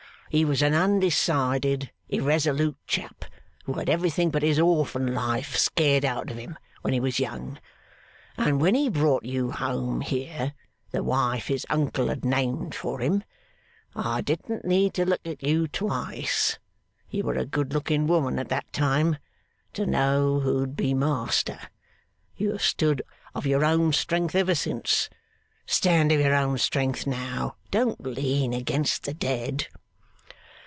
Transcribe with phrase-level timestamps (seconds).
[0.33, 3.25] He was an undecided, irresolute chap,
[3.65, 7.59] who had everything but his orphan life scared out of him when he was young.
[8.37, 10.53] And when he brought you home here,
[10.91, 13.25] the wife his uncle had named for him,
[13.93, 16.57] I didn't need to look at you twice
[17.09, 19.17] (you were a good looking woman at that time)
[19.73, 21.59] to know who'd be master.
[22.37, 23.01] You have stood
[23.35, 25.09] of your own strength ever since.
[25.65, 27.57] Stand of your own strength now.
[27.69, 29.67] Don't lean against the dead.